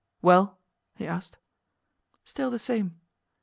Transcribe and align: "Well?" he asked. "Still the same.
"Well?" 0.23 0.57
he 0.95 1.05
asked. 1.05 1.37
"Still 2.25 2.49
the 2.49 2.57
same. 2.57 2.99